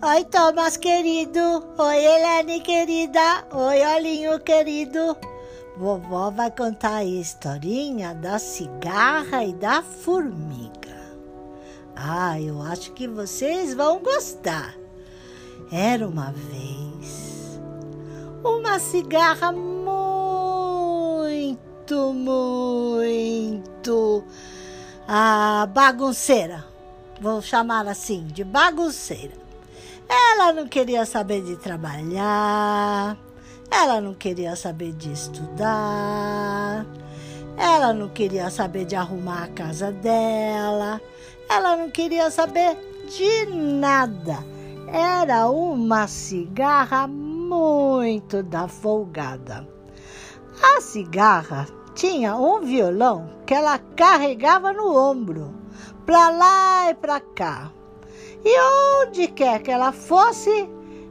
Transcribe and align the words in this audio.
Oi, 0.00 0.24
Thomas 0.26 0.76
querido. 0.76 1.40
Oi, 1.76 2.04
Helene 2.04 2.60
querida. 2.60 3.44
Oi, 3.52 3.84
Olinho 3.84 4.38
querido. 4.38 5.16
Vovó 5.76 6.30
vai 6.30 6.52
contar 6.52 6.98
a 6.98 7.04
historinha 7.04 8.14
da 8.14 8.38
cigarra 8.38 9.42
e 9.42 9.52
da 9.52 9.82
formiga. 9.82 10.96
Ah, 11.96 12.40
eu 12.40 12.62
acho 12.62 12.92
que 12.92 13.08
vocês 13.08 13.74
vão 13.74 13.98
gostar. 13.98 14.72
Era 15.72 16.06
uma 16.06 16.30
vez 16.30 17.58
uma 18.44 18.78
cigarra 18.78 19.50
muito, 19.50 20.12
muito 22.12 24.22
ah, 25.08 25.68
bagunceira. 25.74 26.64
Vou 27.20 27.42
chamar 27.42 27.88
assim, 27.88 28.28
de 28.28 28.44
bagunceira. 28.44 29.47
Ela 30.08 30.52
não 30.52 30.66
queria 30.66 31.04
saber 31.04 31.42
de 31.42 31.56
trabalhar, 31.56 33.16
ela 33.70 34.00
não 34.00 34.14
queria 34.14 34.56
saber 34.56 34.92
de 34.92 35.12
estudar, 35.12 36.86
ela 37.56 37.92
não 37.92 38.08
queria 38.08 38.48
saber 38.48 38.86
de 38.86 38.96
arrumar 38.96 39.44
a 39.44 39.48
casa 39.48 39.92
dela, 39.92 41.00
ela 41.48 41.76
não 41.76 41.90
queria 41.90 42.30
saber 42.30 42.76
de 43.08 43.46
nada. 43.54 44.38
Era 44.90 45.50
uma 45.50 46.06
cigarra 46.06 47.06
muito 47.06 48.42
da 48.42 48.66
folgada. 48.68 49.68
A 50.62 50.80
cigarra 50.80 51.66
tinha 51.94 52.36
um 52.36 52.60
violão 52.60 53.28
que 53.44 53.52
ela 53.52 53.78
carregava 53.78 54.72
no 54.72 54.96
ombro, 54.96 55.54
para 56.06 56.30
lá 56.30 56.90
e 56.90 56.94
para 56.94 57.20
cá. 57.20 57.70
E 58.44 58.60
onde 59.06 59.28
quer 59.28 59.62
que 59.62 59.70
ela 59.70 59.92
fosse, 59.92 60.68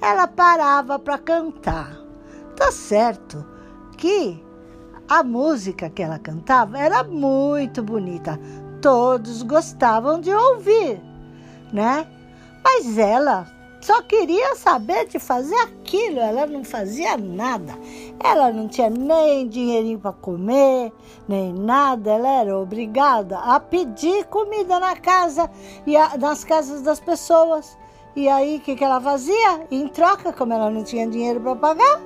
ela 0.00 0.26
parava 0.26 0.98
para 0.98 1.18
cantar. 1.18 1.96
Tá 2.56 2.70
certo 2.72 3.44
que 3.96 4.42
a 5.08 5.22
música 5.22 5.88
que 5.88 6.02
ela 6.02 6.18
cantava 6.18 6.78
era 6.78 7.02
muito 7.02 7.82
bonita. 7.82 8.38
Todos 8.80 9.42
gostavam 9.42 10.20
de 10.20 10.32
ouvir, 10.32 11.00
né? 11.72 12.06
Mas 12.62 12.98
ela 12.98 13.46
só 13.80 14.02
queria 14.02 14.56
saber 14.56 15.06
de 15.06 15.18
fazer 15.18 15.54
aquilo, 15.56 16.18
ela 16.18 16.46
não 16.46 16.64
fazia 16.64 17.16
nada. 17.16 17.78
Ela 18.22 18.52
não 18.52 18.68
tinha 18.68 18.90
nem 18.90 19.48
dinheirinho 19.48 19.98
para 19.98 20.12
comer, 20.12 20.92
nem 21.28 21.52
nada. 21.52 22.10
Ela 22.10 22.28
era 22.28 22.58
obrigada 22.58 23.38
a 23.38 23.60
pedir 23.60 24.24
comida 24.26 24.80
na 24.80 24.96
casa 24.96 25.48
e 25.86 25.96
a, 25.96 26.18
nas 26.18 26.42
casas 26.44 26.82
das 26.82 26.98
pessoas. 26.98 27.78
E 28.16 28.28
aí, 28.28 28.56
o 28.56 28.60
que, 28.60 28.74
que 28.74 28.84
ela 28.84 29.00
fazia? 29.00 29.66
Em 29.70 29.86
troca, 29.86 30.32
como 30.32 30.52
ela 30.52 30.70
não 30.70 30.82
tinha 30.82 31.06
dinheiro 31.06 31.40
para 31.40 31.54
pagar, 31.54 32.00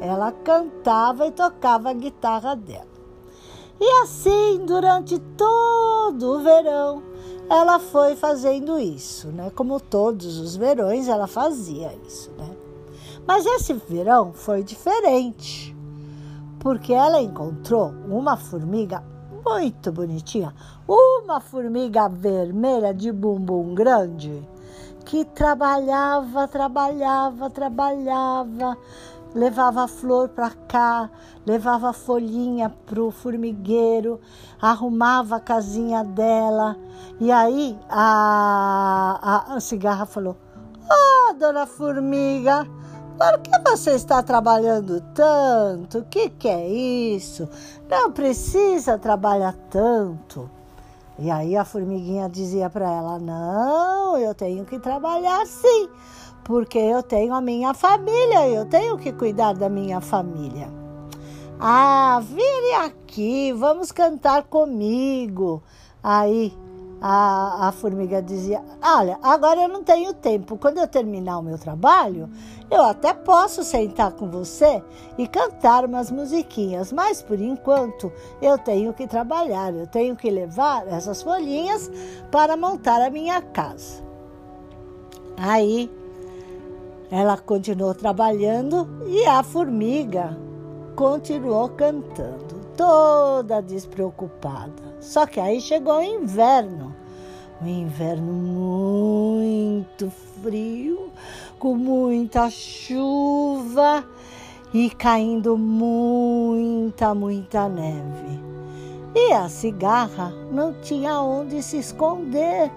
ela 0.00 0.30
cantava 0.30 1.26
e 1.26 1.32
tocava 1.32 1.90
a 1.90 1.94
guitarra 1.94 2.54
dela. 2.54 2.92
E 3.80 4.02
assim, 4.02 4.64
durante 4.64 5.18
todo 5.18 6.36
o 6.36 6.42
verão, 6.42 7.02
ela 7.48 7.78
foi 7.78 8.16
fazendo 8.16 8.78
isso, 8.78 9.28
né? 9.28 9.50
Como 9.54 9.80
todos 9.80 10.38
os 10.38 10.56
verões, 10.56 11.08
ela 11.08 11.26
fazia 11.26 11.94
isso, 12.06 12.30
né? 12.38 12.50
Mas 13.26 13.46
esse 13.46 13.72
verão 13.74 14.32
foi 14.32 14.62
diferente, 14.62 15.76
porque 16.58 16.92
ela 16.92 17.20
encontrou 17.20 17.92
uma 18.08 18.36
formiga 18.36 19.02
muito 19.44 19.92
bonitinha, 19.92 20.54
uma 20.88 21.40
formiga 21.40 22.08
vermelha 22.08 22.92
de 22.92 23.12
bumbum 23.12 23.74
grande, 23.74 24.46
que 25.04 25.24
trabalhava, 25.24 26.48
trabalhava, 26.48 27.50
trabalhava, 27.50 28.76
levava 29.34 29.88
flor 29.88 30.28
para 30.28 30.50
cá, 30.50 31.10
levava 31.46 31.92
folhinha 31.92 32.70
para 32.86 33.02
o 33.02 33.10
formigueiro, 33.10 34.20
arrumava 34.60 35.36
a 35.36 35.40
casinha 35.40 36.04
dela. 36.04 36.76
E 37.20 37.30
aí 37.30 37.78
a, 37.88 39.18
a, 39.50 39.54
a 39.54 39.60
cigarra 39.60 40.06
falou: 40.06 40.36
Oh, 40.90 41.34
dona 41.34 41.66
Formiga, 41.66 42.66
por 43.18 43.38
que 43.40 43.70
você 43.70 43.92
está 43.92 44.22
trabalhando 44.22 45.00
tanto? 45.14 45.98
O 45.98 46.04
que, 46.04 46.28
que 46.30 46.48
é 46.48 46.68
isso? 46.68 47.48
Não 47.88 48.10
precisa 48.10 48.98
trabalhar 48.98 49.54
tanto. 49.70 50.50
E 51.22 51.30
aí 51.30 51.56
a 51.56 51.64
formiguinha 51.64 52.28
dizia 52.28 52.68
para 52.68 52.90
ela: 52.90 53.18
Não, 53.18 54.18
eu 54.18 54.34
tenho 54.34 54.64
que 54.64 54.78
trabalhar 54.78 55.46
sim 55.46 55.88
porque 56.44 56.78
eu 56.78 57.02
tenho 57.02 57.34
a 57.34 57.40
minha 57.40 57.72
família, 57.72 58.48
eu 58.48 58.66
tenho 58.66 58.98
que 58.98 59.12
cuidar 59.12 59.54
da 59.54 59.68
minha 59.68 60.00
família. 60.00 60.68
Ah, 61.58 62.20
vire 62.22 62.74
aqui, 62.84 63.52
vamos 63.52 63.92
cantar 63.92 64.42
comigo. 64.44 65.62
Aí 66.02 66.52
a, 67.02 67.68
a 67.68 67.72
formiga 67.72 68.22
dizia: 68.22 68.62
Olha, 68.80 69.18
agora 69.20 69.62
eu 69.62 69.68
não 69.68 69.82
tenho 69.82 70.14
tempo. 70.14 70.56
Quando 70.56 70.78
eu 70.78 70.86
terminar 70.86 71.38
o 71.38 71.42
meu 71.42 71.58
trabalho, 71.58 72.30
eu 72.70 72.82
até 72.84 73.12
posso 73.12 73.64
sentar 73.64 74.12
com 74.12 74.30
você 74.30 74.82
e 75.18 75.26
cantar 75.26 75.84
umas 75.84 76.10
musiquinhas, 76.10 76.92
mas 76.92 77.20
por 77.20 77.40
enquanto 77.40 78.12
eu 78.40 78.56
tenho 78.56 78.92
que 78.92 79.06
trabalhar, 79.06 79.74
eu 79.74 79.86
tenho 79.86 80.14
que 80.14 80.30
levar 80.30 80.86
essas 80.86 81.20
folhinhas 81.22 81.90
para 82.30 82.56
montar 82.56 83.02
a 83.02 83.10
minha 83.10 83.42
casa. 83.42 84.02
Aí 85.36 85.90
ela 87.10 87.36
continuou 87.36 87.94
trabalhando 87.94 88.88
e 89.06 89.26
a 89.26 89.42
formiga 89.42 90.38
continuou 90.96 91.68
cantando, 91.68 92.61
toda 92.76 93.62
despreocupada. 93.62 94.82
Só 95.00 95.26
que 95.26 95.40
aí 95.40 95.60
chegou 95.60 95.98
o 95.98 96.02
inverno. 96.02 96.94
Um 97.60 97.68
inverno 97.68 98.32
muito 98.32 100.10
frio, 100.42 101.10
com 101.58 101.76
muita 101.76 102.50
chuva 102.50 104.04
e 104.74 104.90
caindo 104.90 105.56
muita, 105.56 107.14
muita 107.14 107.68
neve. 107.68 108.51
E 109.14 109.32
a 109.32 109.48
cigarra 109.48 110.32
não 110.50 110.72
tinha 110.72 111.20
onde 111.20 111.62
se 111.62 111.76
esconder, 111.76 112.70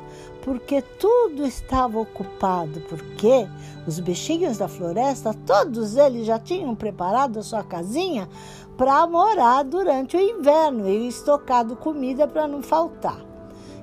porque 0.44 0.82
tudo 0.82 1.46
estava 1.46 1.98
ocupado, 1.98 2.82
porque 2.90 3.48
os 3.88 4.00
bichinhos 4.00 4.58
da 4.58 4.68
floresta, 4.68 5.34
todos 5.46 5.96
eles 5.96 6.26
já 6.26 6.38
tinham 6.38 6.76
preparado 6.76 7.40
a 7.40 7.44
sua 7.44 7.64
casinha 7.64 8.28
para 8.78 9.08
morar 9.08 9.64
durante 9.64 10.18
o 10.18 10.20
inverno 10.20 10.90
e 10.90 11.08
estocado 11.08 11.76
comida 11.78 12.28
para 12.28 12.48
não 12.48 12.62
faltar. 12.62 13.20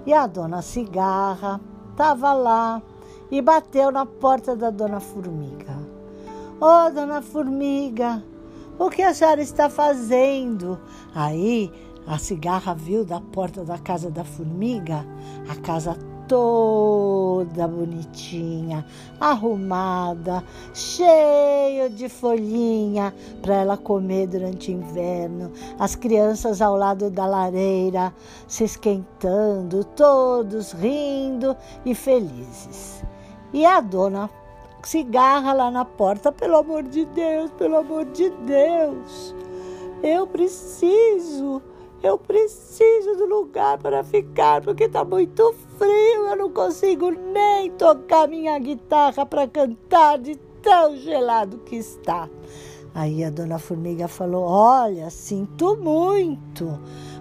E 0.04 0.12
a 0.12 0.26
dona 0.26 0.60
Cigarra 0.60 1.58
estava 1.90 2.34
lá 2.34 2.82
e 3.30 3.40
bateu 3.40 3.90
na 3.90 4.04
porta 4.04 4.54
da 4.54 4.68
dona 4.68 5.00
Formiga. 5.00 5.78
Oh, 6.60 6.90
dona 6.90 7.22
Formiga, 7.22 8.22
o 8.78 8.90
que 8.90 9.02
a 9.02 9.14
senhora 9.14 9.40
está 9.40 9.70
fazendo? 9.70 10.78
Aí 11.14 11.72
a 12.06 12.18
cigarra 12.18 12.74
viu 12.74 13.04
da 13.04 13.20
porta 13.20 13.64
da 13.64 13.78
casa 13.78 14.10
da 14.10 14.24
formiga 14.24 15.06
a 15.48 15.56
casa 15.56 15.96
toda 16.32 17.68
bonitinha, 17.68 18.86
arrumada, 19.20 20.42
cheia 20.72 21.90
de 21.90 22.08
folhinha 22.08 23.14
para 23.42 23.56
ela 23.56 23.76
comer 23.76 24.28
durante 24.28 24.70
o 24.70 24.74
inverno. 24.74 25.52
As 25.78 25.94
crianças 25.94 26.62
ao 26.62 26.74
lado 26.74 27.10
da 27.10 27.26
lareira 27.26 28.14
se 28.46 28.64
esquentando, 28.64 29.84
todos 29.84 30.72
rindo 30.72 31.54
e 31.84 31.94
felizes. 31.94 33.04
E 33.52 33.66
a 33.66 33.80
dona 33.80 34.30
cigarra 34.82 35.52
lá 35.52 35.70
na 35.70 35.84
porta, 35.84 36.32
pelo 36.32 36.56
amor 36.56 36.82
de 36.84 37.04
Deus, 37.04 37.50
pelo 37.52 37.76
amor 37.76 38.06
de 38.06 38.30
Deus. 38.30 39.34
Eu 40.02 40.26
preciso 40.26 41.62
eu 42.02 42.18
preciso 42.18 43.16
de 43.16 43.22
lugar 43.22 43.78
para 43.78 44.02
ficar 44.02 44.60
porque 44.60 44.84
está 44.84 45.04
muito 45.04 45.54
frio. 45.78 46.26
Eu 46.28 46.36
não 46.36 46.50
consigo 46.50 47.10
nem 47.10 47.70
tocar 47.72 48.26
minha 48.26 48.58
guitarra 48.58 49.24
para 49.24 49.46
cantar 49.46 50.18
de 50.18 50.36
tão 50.60 50.96
gelado 50.96 51.58
que 51.58 51.76
está. 51.76 52.28
Aí 52.94 53.24
a 53.24 53.30
dona 53.30 53.58
Formiga 53.58 54.08
falou: 54.08 54.44
Olha, 54.44 55.08
sinto 55.10 55.76
muito, 55.76 56.78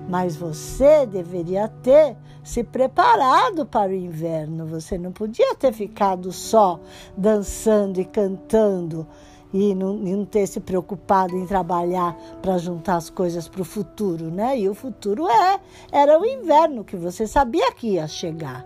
mas 0.10 0.36
você 0.36 1.06
deveria 1.06 1.68
ter 1.68 2.18
se 2.44 2.64
preparado 2.64 3.66
para 3.66 3.92
o 3.92 3.96
inverno. 3.96 4.66
Você 4.66 4.98
não 4.98 5.12
podia 5.12 5.56
ter 5.56 5.72
ficado 5.72 6.32
só 6.32 6.80
dançando 7.16 8.02
e 8.02 8.06
cantando 8.06 9.08
e 9.54 9.76
não, 9.76 9.96
e 9.98 10.16
não 10.16 10.26
ter 10.26 10.48
se 10.48 10.60
preocupado 10.60 11.36
em 11.36 11.46
trabalhar 11.46 12.16
para 12.42 12.58
juntar 12.58 12.96
as 12.96 13.10
coisas 13.10 13.48
para 13.48 13.62
o 13.62 13.66
futuro, 13.66 14.32
né? 14.32 14.58
E 14.58 14.70
o 14.70 14.74
futuro 14.74 15.28
é 15.28 15.60
era 15.92 16.20
o 16.20 16.26
inverno 16.26 16.84
que 16.84 16.96
você 16.96 17.28
sabia 17.28 17.72
que 17.74 17.94
ia 17.94 18.08
chegar. 18.08 18.66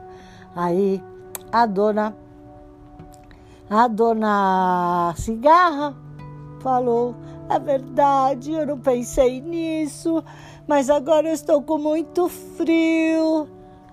Aí 0.55 1.01
a 1.51 1.65
dona 1.65 2.15
A 3.69 3.87
dona 3.87 5.13
Cigarra 5.17 5.95
falou: 6.59 7.15
É 7.49 7.59
verdade, 7.59 8.51
eu 8.51 8.65
não 8.65 8.79
pensei 8.79 9.41
nisso, 9.41 10.23
mas 10.67 10.89
agora 10.89 11.27
eu 11.27 11.33
estou 11.33 11.61
com 11.61 11.77
muito 11.77 12.29
frio. 12.29 13.47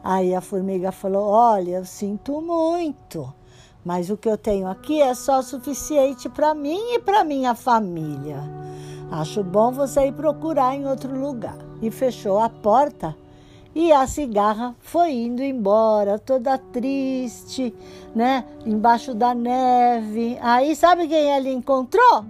Aí 0.05 0.35
a 0.35 0.41
formiga 0.41 0.93
falou: 0.93 1.29
Olha, 1.31 1.79
eu 1.79 1.85
sinto 1.85 2.41
muito, 2.43 3.33
mas 3.85 4.11
o 4.11 4.17
que 4.17 4.29
eu 4.29 4.39
tenho 4.39 4.69
aqui 4.69 5.01
é 5.01 5.15
só 5.15 5.43
suficiente 5.43 6.29
para 6.29 6.55
mim 6.55 6.95
e 6.95 6.99
para 6.99 7.25
minha 7.25 7.55
família. 7.55 8.43
Acho 9.11 9.43
bom 9.43 9.73
você 9.73 10.07
ir 10.07 10.13
procurar 10.13 10.75
em 10.75 10.87
outro 10.87 11.15
lugar. 11.15 11.57
E 11.83 11.91
fechou 11.91 12.39
a 12.39 12.49
porta 12.49 13.15
e 13.75 13.93
a 13.93 14.07
cigarra 14.07 14.75
foi 14.81 15.13
indo 15.13 15.43
embora, 15.43 16.19
toda 16.19 16.59
triste, 16.59 17.75
né? 18.15 18.45
Embaixo 18.65 19.15
da 19.15 19.35
neve. 19.35 20.39
Aí 20.41 20.77
sabe 20.77 21.09
quem 21.09 21.31
ela 21.31 21.49
encontrou? 21.49 22.25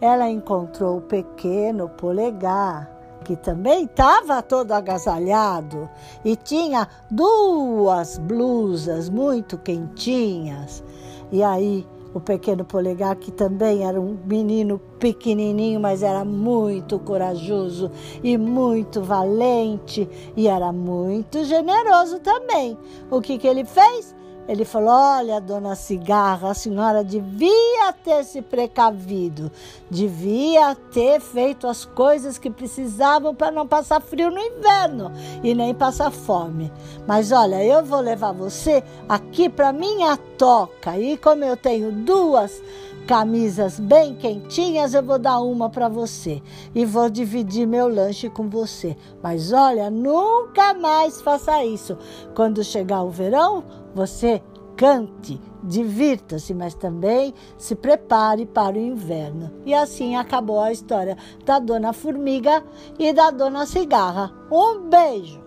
Ela 0.00 0.30
encontrou 0.30 0.98
o 0.98 1.02
pequeno 1.02 1.88
polegar 1.88 2.95
que 3.26 3.34
também 3.34 3.86
estava 3.86 4.40
todo 4.40 4.70
agasalhado 4.70 5.90
e 6.24 6.36
tinha 6.36 6.86
duas 7.10 8.18
blusas 8.18 9.08
muito 9.08 9.58
quentinhas. 9.58 10.84
E 11.32 11.42
aí 11.42 11.84
o 12.14 12.20
pequeno 12.20 12.64
polegar, 12.64 13.16
que 13.16 13.32
também 13.32 13.84
era 13.84 14.00
um 14.00 14.16
menino 14.24 14.78
pequenininho, 15.00 15.80
mas 15.80 16.04
era 16.04 16.24
muito 16.24 17.00
corajoso 17.00 17.90
e 18.22 18.38
muito 18.38 19.02
valente 19.02 20.08
e 20.36 20.46
era 20.46 20.72
muito 20.72 21.42
generoso 21.42 22.20
também. 22.20 22.78
O 23.10 23.20
que, 23.20 23.38
que 23.38 23.48
ele 23.48 23.64
fez? 23.64 24.14
Ele 24.48 24.64
falou: 24.64 24.90
Olha, 24.90 25.40
dona 25.40 25.74
Cigarra, 25.74 26.50
a 26.50 26.54
senhora 26.54 27.02
devia 27.02 27.92
ter 28.04 28.24
se 28.24 28.40
precavido, 28.40 29.50
devia 29.90 30.74
ter 30.92 31.20
feito 31.20 31.66
as 31.66 31.84
coisas 31.84 32.38
que 32.38 32.50
precisavam 32.50 33.34
para 33.34 33.50
não 33.50 33.66
passar 33.66 34.00
frio 34.00 34.30
no 34.30 34.40
inverno 34.40 35.12
e 35.42 35.54
nem 35.54 35.74
passar 35.74 36.10
fome. 36.10 36.72
Mas 37.06 37.32
olha, 37.32 37.64
eu 37.64 37.84
vou 37.84 38.00
levar 38.00 38.32
você 38.32 38.82
aqui 39.08 39.48
para 39.48 39.72
minha 39.72 40.16
toca 40.16 40.98
e 40.98 41.16
como 41.16 41.44
eu 41.44 41.56
tenho 41.56 41.90
duas 41.90 42.62
camisas 43.06 43.78
bem 43.78 44.16
quentinhas, 44.16 44.92
eu 44.92 45.02
vou 45.02 45.18
dar 45.18 45.40
uma 45.40 45.70
para 45.70 45.88
você 45.88 46.42
e 46.74 46.84
vou 46.84 47.08
dividir 47.08 47.66
meu 47.66 47.88
lanche 47.88 48.28
com 48.28 48.48
você. 48.48 48.96
Mas 49.22 49.52
olha, 49.52 49.88
nunca 49.88 50.74
mais 50.74 51.20
faça 51.22 51.64
isso. 51.64 51.96
Quando 52.34 52.64
chegar 52.64 53.02
o 53.02 53.10
verão, 53.10 53.62
você 53.94 54.42
cante, 54.76 55.40
divirta-se, 55.62 56.52
mas 56.52 56.74
também 56.74 57.32
se 57.56 57.74
prepare 57.74 58.44
para 58.44 58.76
o 58.76 58.80
inverno. 58.80 59.52
E 59.64 59.72
assim 59.72 60.16
acabou 60.16 60.60
a 60.60 60.72
história 60.72 61.16
da 61.44 61.58
Dona 61.58 61.92
Formiga 61.92 62.62
e 62.98 63.12
da 63.12 63.30
Dona 63.30 63.66
Cigarra. 63.66 64.32
Um 64.50 64.88
beijo! 64.88 65.45